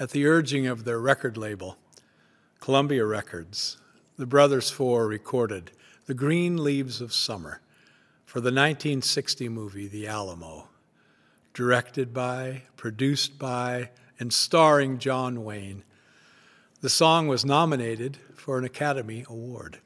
At 0.00 0.10
the 0.10 0.26
urging 0.26 0.68
of 0.68 0.84
their 0.84 1.00
record 1.00 1.36
label, 1.36 1.76
Columbia 2.60 3.04
Records, 3.04 3.78
the 4.16 4.26
Brothers 4.26 4.70
Four 4.70 5.08
recorded 5.08 5.72
The 6.06 6.14
Green 6.14 6.62
Leaves 6.62 7.00
of 7.00 7.12
Summer 7.12 7.60
for 8.24 8.38
the 8.38 8.52
1960 8.52 9.48
movie 9.48 9.88
The 9.88 10.06
Alamo, 10.06 10.68
directed 11.52 12.14
by, 12.14 12.62
produced 12.76 13.40
by, 13.40 13.90
and 14.20 14.32
starring 14.32 15.00
John 15.00 15.42
Wayne. 15.42 15.82
The 16.80 16.88
song 16.88 17.26
was 17.26 17.44
nominated 17.44 18.18
for 18.36 18.56
an 18.56 18.64
Academy 18.64 19.24
Award. 19.28 19.80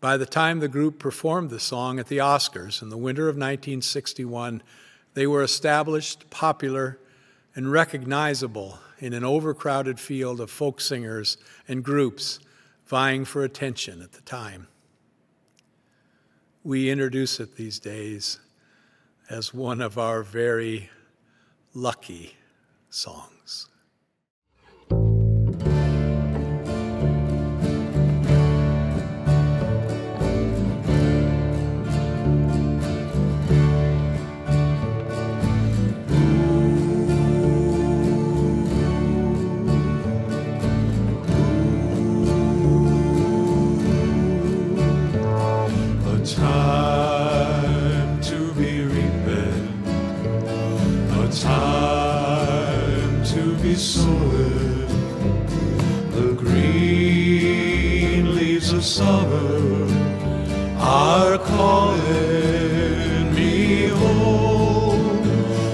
By 0.00 0.16
the 0.16 0.26
time 0.26 0.60
the 0.60 0.68
group 0.68 1.00
performed 1.00 1.50
the 1.50 1.58
song 1.58 1.98
at 1.98 2.06
the 2.06 2.18
Oscars 2.18 2.80
in 2.80 2.88
the 2.88 2.96
winter 2.96 3.24
of 3.24 3.34
1961, 3.34 4.62
they 5.14 5.26
were 5.26 5.42
established, 5.42 6.30
popular, 6.30 7.00
and 7.56 7.72
recognizable 7.72 8.78
in 9.02 9.12
an 9.12 9.24
overcrowded 9.24 9.98
field 9.98 10.40
of 10.40 10.48
folk 10.48 10.80
singers 10.80 11.36
and 11.66 11.82
groups 11.82 12.38
vying 12.86 13.24
for 13.24 13.42
attention 13.42 14.00
at 14.00 14.12
the 14.12 14.20
time. 14.20 14.68
We 16.62 16.88
introduce 16.88 17.40
it 17.40 17.56
these 17.56 17.80
days 17.80 18.38
as 19.28 19.52
one 19.52 19.80
of 19.80 19.98
our 19.98 20.22
very 20.22 20.88
lucky 21.74 22.36
songs. 22.90 23.68
Time 51.40 53.24
to 53.24 53.56
be 53.62 53.74
sowing. 53.74 54.86
The 56.10 56.34
green 56.34 58.34
leaves 58.36 58.70
of 58.72 58.84
summer 58.84 59.86
are 60.78 61.38
calling 61.38 63.34
me 63.34 63.86
home. 63.88 65.22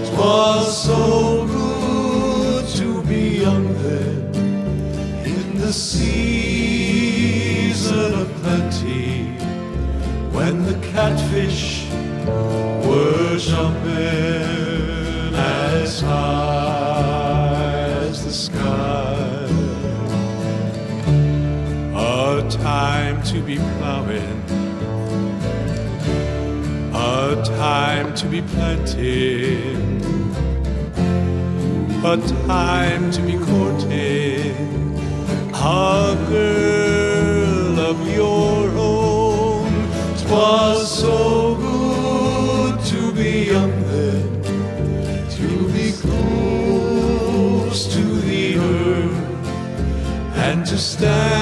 'Twas 0.05 0.83
so 0.85 1.45
good 1.47 2.69
to 2.77 3.03
be 3.03 3.41
young 3.41 3.67
then 3.83 4.31
in 5.25 5.59
the 5.59 5.73
season 5.73 6.05
of 8.15 8.29
plenty 8.43 9.33
when 10.31 10.63
the 10.65 10.75
catfish 10.93 11.87
time 22.51 23.23
to 23.25 23.41
be 23.41 23.57
plowing, 23.57 24.43
a 26.95 27.43
time 27.45 28.15
to 28.15 28.27
be 28.27 28.41
planting, 28.43 30.01
a 32.05 32.17
time 32.47 33.11
to 33.11 33.21
be 33.23 33.37
courting. 33.39 34.77
A 35.61 36.17
girl 36.29 37.81
of 37.81 37.99
your 38.15 38.71
own. 38.79 39.73
'Twas 40.17 40.89
so 41.01 41.57
good 41.57 42.75
to 42.85 43.13
be 43.13 43.51
young 43.53 43.75
then, 43.91 44.31
to 45.37 45.49
be 45.75 45.87
close 46.03 47.81
to 47.95 48.05
the 48.29 48.57
earth, 48.57 49.21
and 50.37 50.65
to 50.65 50.79
stand 50.79 51.38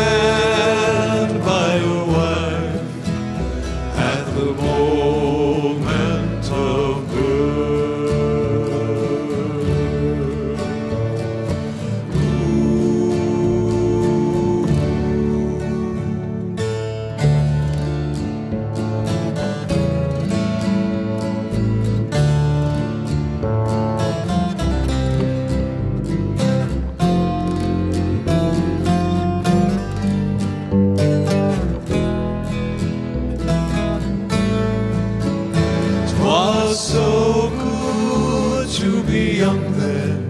to 38.86 39.02
be 39.02 39.38
young 39.38 39.60
then, 39.80 40.28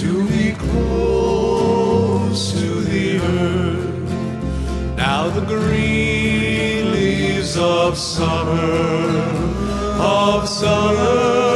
to 0.00 0.28
be 0.28 0.52
close 0.52 2.52
to 2.52 2.68
the 2.90 3.18
earth. 3.18 4.96
Now 4.96 5.28
the 5.28 5.40
green 5.40 6.92
leaves 6.92 7.58
of 7.58 7.98
summer, 7.98 8.62
of 9.98 10.48
summer 10.48 11.47